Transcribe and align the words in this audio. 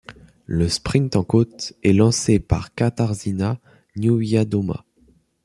Le 0.47 0.67
sprint 0.67 1.15
en 1.15 1.23
côte 1.23 1.73
est 1.83 1.93
lancée 1.93 2.39
par 2.39 2.73
Katarzyna 2.73 3.59
Niewiadoma. 3.97 4.83